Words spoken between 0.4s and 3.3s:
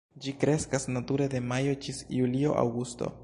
kreskas nature de majo ĝis julio, aŭgusto.